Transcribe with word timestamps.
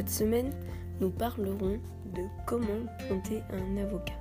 Cette 0.00 0.08
semaine, 0.08 0.50
nous 0.98 1.10
parlerons 1.10 1.78
de 2.06 2.22
comment 2.46 2.86
planter 3.06 3.42
un 3.50 3.76
avocat. 3.76 4.18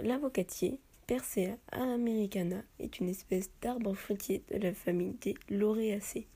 L'avocatier, 0.00 0.80
Persea 1.06 1.56
americana, 1.72 2.62
est 2.78 3.00
une 3.00 3.08
espèce 3.08 3.50
d'arbre 3.62 3.94
fruitier 3.94 4.44
de 4.52 4.58
la 4.58 4.74
famille 4.74 5.14
des 5.22 5.34
Laureaceae. 5.48 6.26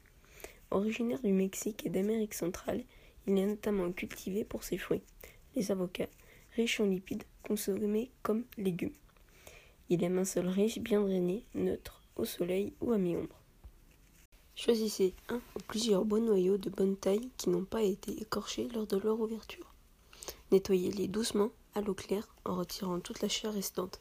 Originaire 0.70 1.20
du 1.20 1.34
Mexique 1.34 1.84
et 1.84 1.90
d'Amérique 1.90 2.32
centrale, 2.32 2.82
il 3.26 3.36
est 3.36 3.44
notamment 3.44 3.92
cultivé 3.92 4.42
pour 4.42 4.64
ses 4.64 4.78
fruits, 4.78 5.02
les 5.54 5.70
avocats, 5.70 6.08
riches 6.56 6.80
en 6.80 6.86
lipides, 6.86 7.24
consommés 7.42 8.10
comme 8.22 8.44
légumes. 8.56 8.96
Il 9.90 10.02
aime 10.02 10.16
un 10.16 10.24
sol 10.24 10.48
riche, 10.48 10.78
bien 10.78 11.02
drainé, 11.02 11.44
neutre, 11.54 12.00
au 12.16 12.24
soleil 12.24 12.72
ou 12.80 12.92
à 12.92 12.96
mi-ombre. 12.96 13.43
Choisissez 14.56 15.14
un 15.28 15.36
ou 15.36 15.58
plusieurs 15.66 16.04
beaux 16.04 16.20
noyaux 16.20 16.58
de 16.58 16.70
bonne 16.70 16.96
taille 16.96 17.28
qui 17.36 17.50
n'ont 17.50 17.64
pas 17.64 17.82
été 17.82 18.20
écorchés 18.20 18.68
lors 18.68 18.86
de 18.86 18.96
leur 18.96 19.18
ouverture. 19.20 19.74
Nettoyez-les 20.52 21.08
doucement 21.08 21.50
à 21.74 21.80
l'eau 21.80 21.94
claire 21.94 22.28
en 22.44 22.54
retirant 22.54 23.00
toute 23.00 23.20
la 23.20 23.28
chair 23.28 23.52
restante. 23.52 24.00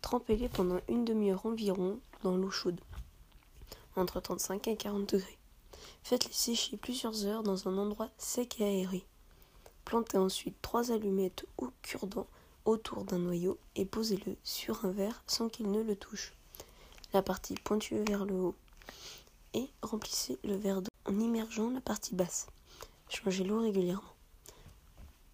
Trempez-les 0.00 0.48
pendant 0.48 0.80
une 0.88 1.04
demi-heure 1.04 1.44
environ 1.44 1.98
dans 2.22 2.36
l'eau 2.36 2.50
chaude, 2.50 2.80
entre 3.96 4.20
35 4.20 4.68
et 4.68 4.76
40 4.76 5.14
degrés. 5.14 5.38
Faites-les 6.04 6.32
sécher 6.32 6.76
plusieurs 6.76 7.26
heures 7.26 7.42
dans 7.42 7.68
un 7.68 7.76
endroit 7.76 8.10
sec 8.16 8.60
et 8.60 8.64
aéré. 8.64 9.04
Plantez 9.84 10.18
ensuite 10.18 10.56
trois 10.62 10.92
allumettes 10.92 11.46
ou 11.58 11.70
cure-dents 11.82 12.28
autour 12.64 13.04
d'un 13.04 13.18
noyau 13.18 13.58
et 13.74 13.84
posez-le 13.84 14.36
sur 14.44 14.84
un 14.84 14.92
verre 14.92 15.22
sans 15.26 15.48
qu'il 15.48 15.70
ne 15.70 15.82
le 15.82 15.96
touche. 15.96 16.32
La 17.12 17.22
partie 17.22 17.54
pointue 17.54 18.02
vers 18.06 18.24
le 18.24 18.34
haut. 18.34 18.54
Et 19.54 19.68
remplissez 19.82 20.38
le 20.44 20.56
verre 20.56 20.82
d'eau 20.82 20.90
en 21.06 21.18
immergeant 21.18 21.70
la 21.70 21.80
partie 21.80 22.14
basse. 22.14 22.48
Changez 23.08 23.44
l'eau 23.44 23.60
régulièrement. 23.60 24.02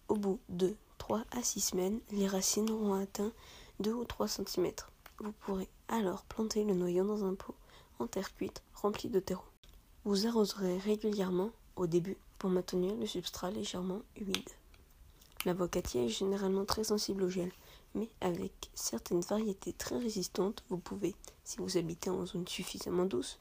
Au 0.07 0.15
bout 0.15 0.39
de 0.49 0.75
3 0.99 1.23
à 1.31 1.41
6 1.41 1.61
semaines, 1.61 1.99
les 2.11 2.27
racines 2.27 2.69
auront 2.69 2.93
atteint 2.93 3.31
2 3.79 3.91
ou 3.93 4.05
3 4.05 4.27
cm. 4.27 4.71
Vous 5.19 5.31
pourrez 5.31 5.67
alors 5.87 6.23
planter 6.25 6.63
le 6.63 6.73
noyau 6.73 7.03
dans 7.03 7.25
un 7.25 7.33
pot 7.33 7.55
en 7.99 8.07
terre 8.07 8.33
cuite 8.35 8.61
rempli 8.73 9.09
de 9.09 9.19
terreau. 9.19 9.43
Vous 10.05 10.27
arroserez 10.27 10.77
régulièrement 10.77 11.51
au 11.75 11.87
début 11.87 12.17
pour 12.37 12.49
maintenir 12.49 12.95
le 12.95 13.05
substrat 13.05 13.51
légèrement 13.51 14.01
humide. 14.15 14.49
L'avocatier 15.45 16.05
est 16.05 16.09
généralement 16.09 16.65
très 16.65 16.83
sensible 16.83 17.23
au 17.23 17.29
gel, 17.29 17.51
mais 17.95 18.09
avec 18.19 18.69
certaines 18.75 19.21
variétés 19.21 19.73
très 19.73 19.97
résistantes, 19.97 20.63
vous 20.69 20.77
pouvez, 20.77 21.15
si 21.43 21.57
vous 21.57 21.77
habitez 21.77 22.09
en 22.11 22.25
zone 22.25 22.47
suffisamment 22.47 23.05
douce, 23.05 23.39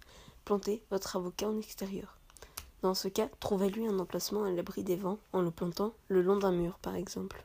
planter 0.50 0.82
votre 0.90 1.14
avocat 1.14 1.48
en 1.48 1.60
extérieur. 1.60 2.18
Dans 2.82 2.94
ce 2.94 3.06
cas, 3.06 3.28
trouvez-lui 3.38 3.86
un 3.86 4.00
emplacement 4.00 4.42
à 4.42 4.50
l'abri 4.50 4.82
des 4.82 4.96
vents 4.96 5.20
en 5.32 5.42
le 5.42 5.52
plantant 5.52 5.94
le 6.08 6.22
long 6.22 6.38
d'un 6.38 6.50
mur, 6.50 6.80
par 6.82 6.96
exemple. 6.96 7.44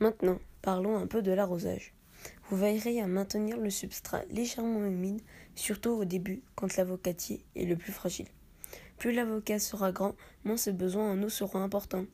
Maintenant, 0.00 0.38
parlons 0.62 0.96
un 0.96 1.06
peu 1.06 1.20
de 1.20 1.32
l'arrosage. 1.32 1.92
Vous 2.48 2.56
veillerez 2.56 3.02
à 3.02 3.06
maintenir 3.06 3.58
le 3.58 3.68
substrat 3.68 4.24
légèrement 4.30 4.86
humide, 4.86 5.20
surtout 5.54 5.90
au 5.90 6.06
début, 6.06 6.42
quand 6.54 6.78
l'avocatier 6.78 7.44
est 7.56 7.66
le 7.66 7.76
plus 7.76 7.92
fragile. 7.92 8.28
Plus 8.96 9.12
l'avocat 9.12 9.58
sera 9.58 9.92
grand, 9.92 10.14
moins 10.44 10.56
ses 10.56 10.72
besoins 10.72 11.12
en 11.12 11.22
eau 11.22 11.28
seront 11.28 11.62
importants. 11.62 12.06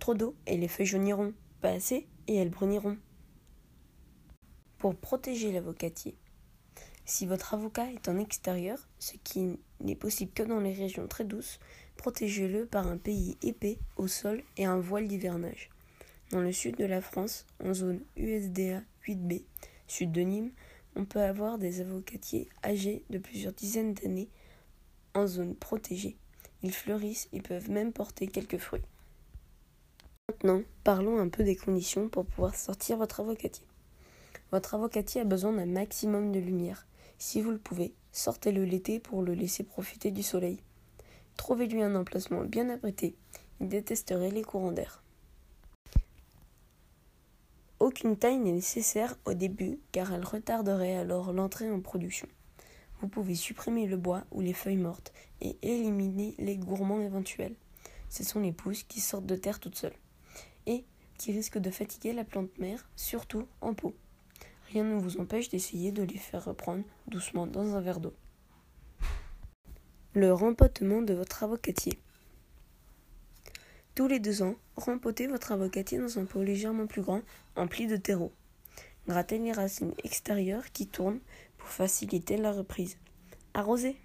Trop 0.00 0.14
d'eau 0.14 0.34
et 0.48 0.56
les 0.56 0.66
feuilles 0.66 0.84
jauniront, 0.86 1.32
pas 1.60 1.70
assez 1.70 2.08
et 2.26 2.34
elles 2.34 2.50
bruniront. 2.50 2.98
Pour 4.78 4.96
protéger 4.96 5.52
l'avocatier, 5.52 6.18
si 7.06 7.24
votre 7.24 7.54
avocat 7.54 7.90
est 7.92 8.08
en 8.08 8.18
extérieur, 8.18 8.78
ce 8.98 9.14
qui 9.24 9.58
n'est 9.80 9.94
possible 9.94 10.32
que 10.32 10.42
dans 10.42 10.60
les 10.60 10.72
régions 10.72 11.06
très 11.06 11.24
douces, 11.24 11.60
protégez-le 11.96 12.66
par 12.66 12.88
un 12.88 12.98
pays 12.98 13.38
épais 13.42 13.78
au 13.96 14.08
sol 14.08 14.42
et 14.56 14.66
un 14.66 14.78
voile 14.78 15.08
d'hivernage. 15.08 15.70
Dans 16.32 16.40
le 16.40 16.52
sud 16.52 16.76
de 16.76 16.84
la 16.84 17.00
France, 17.00 17.46
en 17.64 17.72
zone 17.72 18.00
USDA 18.16 18.82
8B, 19.06 19.44
sud 19.86 20.10
de 20.10 20.22
Nîmes, 20.22 20.50
on 20.96 21.04
peut 21.04 21.22
avoir 21.22 21.58
des 21.58 21.80
avocatiers 21.80 22.48
âgés 22.64 23.04
de 23.10 23.18
plusieurs 23.18 23.52
dizaines 23.52 23.94
d'années 23.94 24.28
en 25.14 25.26
zone 25.26 25.54
protégée. 25.54 26.16
Ils 26.62 26.74
fleurissent 26.74 27.28
et 27.32 27.40
peuvent 27.40 27.70
même 27.70 27.92
porter 27.92 28.26
quelques 28.26 28.58
fruits. 28.58 28.82
Maintenant, 30.28 30.62
parlons 30.82 31.20
un 31.20 31.28
peu 31.28 31.44
des 31.44 31.54
conditions 31.54 32.08
pour 32.08 32.26
pouvoir 32.26 32.56
sortir 32.56 32.96
votre 32.96 33.20
avocatier. 33.20 33.64
Votre 34.50 34.74
avocatier 34.74 35.20
a 35.20 35.24
besoin 35.24 35.52
d'un 35.52 35.66
maximum 35.66 36.32
de 36.32 36.40
lumière. 36.40 36.86
Si 37.18 37.40
vous 37.40 37.50
le 37.50 37.58
pouvez, 37.58 37.94
sortez-le 38.12 38.64
l'été 38.64 39.00
pour 39.00 39.22
le 39.22 39.34
laisser 39.34 39.64
profiter 39.64 40.10
du 40.10 40.22
soleil. 40.22 40.60
Trouvez-lui 41.36 41.82
un 41.82 41.94
emplacement 41.94 42.44
bien 42.44 42.68
abrité. 42.68 43.16
Il 43.60 43.68
détesterait 43.68 44.30
les 44.30 44.42
courants 44.42 44.72
d'air. 44.72 45.02
Aucune 47.78 48.16
taille 48.16 48.38
n'est 48.38 48.52
nécessaire 48.52 49.16
au 49.24 49.34
début 49.34 49.78
car 49.92 50.12
elle 50.12 50.24
retarderait 50.24 50.96
alors 50.96 51.32
l'entrée 51.32 51.70
en 51.70 51.80
production. 51.80 52.28
Vous 53.00 53.08
pouvez 53.08 53.34
supprimer 53.34 53.86
le 53.86 53.96
bois 53.96 54.24
ou 54.30 54.40
les 54.40 54.54
feuilles 54.54 54.76
mortes 54.76 55.12
et 55.40 55.56
éliminer 55.62 56.34
les 56.38 56.56
gourmands 56.56 57.00
éventuels. 57.00 57.54
Ce 58.08 58.24
sont 58.24 58.40
les 58.40 58.52
pousses 58.52 58.82
qui 58.82 59.00
sortent 59.00 59.26
de 59.26 59.36
terre 59.36 59.60
toutes 59.60 59.76
seules 59.76 59.96
et 60.66 60.84
qui 61.18 61.32
risquent 61.32 61.58
de 61.58 61.70
fatiguer 61.70 62.12
la 62.12 62.24
plante 62.24 62.58
mère, 62.58 62.88
surtout 62.96 63.46
en 63.60 63.74
pot. 63.74 63.94
Rien 64.72 64.84
ne 64.84 65.00
vous 65.00 65.20
empêche 65.20 65.48
d'essayer 65.48 65.92
de 65.92 66.02
les 66.02 66.18
faire 66.18 66.44
reprendre 66.44 66.84
doucement 67.06 67.46
dans 67.46 67.76
un 67.76 67.80
verre 67.80 68.00
d'eau. 68.00 68.14
Le 70.12 70.32
rempotement 70.32 71.02
de 71.02 71.14
votre 71.14 71.44
avocatier. 71.44 72.00
Tous 73.94 74.08
les 74.08 74.18
deux 74.18 74.42
ans, 74.42 74.56
rempotez 74.76 75.26
votre 75.26 75.52
avocatier 75.52 75.98
dans 75.98 76.18
un 76.18 76.24
pot 76.24 76.42
légèrement 76.42 76.86
plus 76.86 77.02
grand, 77.02 77.22
empli 77.54 77.86
de 77.86 77.96
terreau. 77.96 78.32
Grattez 79.08 79.38
les 79.38 79.52
racines 79.52 79.94
extérieures 80.02 80.70
qui 80.72 80.86
tournent 80.86 81.20
pour 81.58 81.68
faciliter 81.68 82.36
la 82.36 82.52
reprise. 82.52 82.98
Arrosez. 83.54 83.96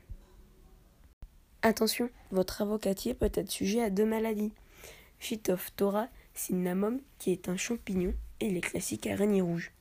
Attention, 1.63 2.09
votre 2.31 2.61
avocatier 2.61 3.13
peut 3.13 3.31
être 3.33 3.51
sujet 3.51 3.81
à 3.81 3.89
deux 3.89 4.05
maladies. 4.05 4.53
Phytophthora 5.19 6.07
cinnamome, 6.33 7.01
qui 7.17 7.31
est 7.31 7.49
un 7.49 7.57
champignon, 7.57 8.13
et 8.39 8.49
les 8.49 8.61
classiques 8.61 9.07
araignées 9.07 9.41
rouges. 9.41 9.71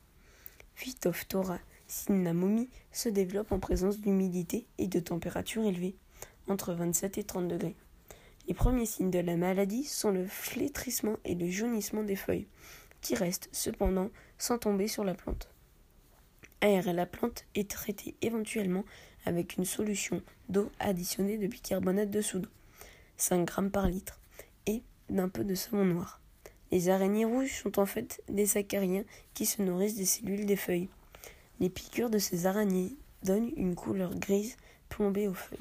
Phytophthora 0.81 1.59
cinnamomi 1.89 2.71
se 2.91 3.11
développe 3.11 3.53
en 3.53 3.59
présence 3.59 4.01
d'humidité 4.01 4.67
et 4.79 4.87
de 4.87 4.99
température 4.99 5.63
élevée, 5.63 5.95
entre 6.49 6.73
27 6.73 7.19
et 7.19 7.23
30 7.23 7.49
degrés. 7.49 7.77
Les 8.49 8.55
premiers 8.55 8.87
signes 8.87 9.11
de 9.11 9.19
la 9.19 9.37
maladie 9.37 9.85
sont 9.85 10.11
le 10.11 10.27
flétrissement 10.27 11.19
et 11.27 11.35
le 11.35 11.51
jaunissement 11.51 12.03
des 12.03 12.17
feuilles, 12.17 12.47
qui 13.03 13.15
restent 13.15 13.51
cependant 13.53 14.09
sans 14.39 14.57
tomber 14.57 14.89
sur 14.89 15.05
la 15.05 15.13
plante. 15.13 15.51
Aérer 16.63 16.95
la 16.95 17.05
plante 17.05 17.45
et 17.55 17.67
traiter 17.67 18.15
éventuellement 18.23 18.87
avec 19.27 19.59
une 19.59 19.67
solution 19.67 20.23
d'eau 20.49 20.73
additionnée 20.79 21.37
de 21.37 21.47
bicarbonate 21.47 22.11
de 22.11 22.23
soude, 22.23 22.49
5 23.19 23.47
g 23.51 23.69
par 23.69 23.87
litre, 23.87 24.19
et 24.65 24.83
d'un 25.11 25.29
peu 25.29 25.45
de 25.45 25.55
savon 25.55 25.85
noir. 25.85 26.20
Les 26.71 26.89
araignées 26.89 27.25
rouges 27.25 27.63
sont 27.63 27.79
en 27.79 27.87
fait 27.87 28.23
des 28.29 28.57
acariens 28.57 29.05
qui 29.35 29.47
se 29.47 29.61
nourrissent 29.63 29.97
des 29.97 30.05
cellules 30.05 30.47
des 30.47 30.57
feuilles. 30.57 30.89
Les 31.59 31.69
piqûres 31.69 32.11
de 32.11 32.19
ces 32.19 32.47
araignées 32.47 32.97
donnent 33.25 33.53
une 33.57 33.75
couleur 33.75 34.15
grise 34.15 34.57
plombée 34.89 35.29
aux 35.29 35.35
feuilles. 35.35 35.59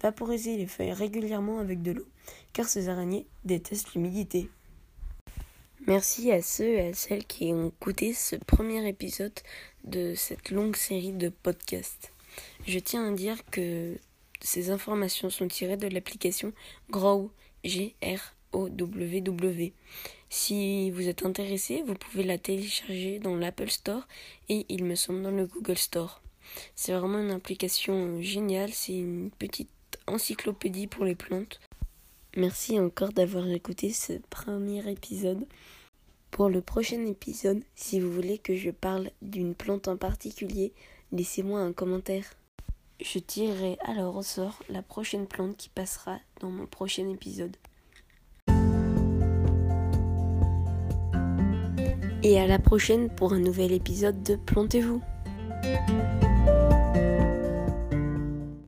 Vaporisez 0.00 0.56
les 0.56 0.66
feuilles 0.66 0.92
régulièrement 0.92 1.58
avec 1.58 1.82
de 1.82 1.92
l'eau, 1.92 2.06
car 2.52 2.68
ces 2.68 2.88
araignées 2.88 3.26
détestent 3.44 3.94
l'humidité. 3.94 4.48
Merci 5.86 6.32
à 6.32 6.42
ceux 6.42 6.68
et 6.68 6.88
à 6.88 6.94
celles 6.94 7.24
qui 7.24 7.52
ont 7.52 7.68
écouté 7.68 8.12
ce 8.12 8.36
premier 8.36 8.86
épisode 8.88 9.38
de 9.84 10.14
cette 10.14 10.50
longue 10.50 10.76
série 10.76 11.12
de 11.12 11.28
podcasts. 11.28 12.12
Je 12.66 12.78
tiens 12.78 13.08
à 13.08 13.14
dire 13.14 13.44
que 13.50 13.96
ces 14.40 14.70
informations 14.70 15.30
sont 15.30 15.48
tirées 15.48 15.76
de 15.76 15.88
l'application 15.88 16.52
Grow. 16.90 17.30
Si 20.28 20.90
vous 20.90 21.08
êtes 21.08 21.24
intéressé, 21.24 21.82
vous 21.86 21.94
pouvez 21.94 22.24
la 22.24 22.38
télécharger 22.38 23.18
dans 23.18 23.36
l'Apple 23.36 23.70
Store 23.70 24.06
et 24.48 24.66
il 24.68 24.84
me 24.84 24.94
semble 24.94 25.22
dans 25.22 25.30
le 25.30 25.46
Google 25.46 25.78
Store. 25.78 26.20
C'est 26.74 26.92
vraiment 26.92 27.18
une 27.18 27.30
application 27.30 28.20
géniale, 28.20 28.72
c'est 28.72 28.96
une 28.96 29.30
petite 29.30 29.70
encyclopédie 30.06 30.86
pour 30.86 31.04
les 31.04 31.14
plantes. 31.14 31.60
Merci 32.36 32.78
encore 32.78 33.12
d'avoir 33.12 33.48
écouté 33.48 33.92
ce 33.92 34.14
premier 34.28 34.88
épisode. 34.90 35.46
Pour 36.30 36.50
le 36.50 36.60
prochain 36.60 37.06
épisode, 37.06 37.62
si 37.74 38.00
vous 38.00 38.12
voulez 38.12 38.38
que 38.38 38.56
je 38.56 38.70
parle 38.70 39.10
d'une 39.22 39.54
plante 39.54 39.88
en 39.88 39.96
particulier, 39.96 40.72
laissez-moi 41.12 41.60
un 41.60 41.72
commentaire. 41.72 42.34
Je 43.00 43.18
tirerai 43.20 43.78
alors 43.84 44.16
au 44.16 44.22
sort 44.22 44.62
la 44.68 44.82
prochaine 44.82 45.26
plante 45.26 45.56
qui 45.56 45.68
passera 45.68 46.18
dans 46.40 46.50
mon 46.50 46.66
prochain 46.66 47.08
épisode. 47.08 47.56
Et 52.22 52.40
à 52.40 52.46
la 52.46 52.58
prochaine 52.58 53.08
pour 53.08 53.32
un 53.32 53.38
nouvel 53.38 53.72
épisode 53.72 54.22
de 54.22 54.36
Plantez-vous. 54.36 55.02